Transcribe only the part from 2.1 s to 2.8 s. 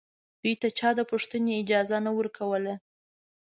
ورکوله